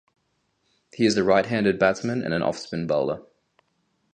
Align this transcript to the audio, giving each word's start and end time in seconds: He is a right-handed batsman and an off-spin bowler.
He 0.95 1.05
is 1.05 1.15
a 1.15 1.23
right-handed 1.23 1.77
batsman 1.77 2.23
and 2.23 2.33
an 2.33 2.41
off-spin 2.41 2.87
bowler. 2.87 3.21